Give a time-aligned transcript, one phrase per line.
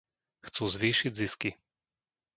[0.45, 1.49] Chcú zvýšiť zisky.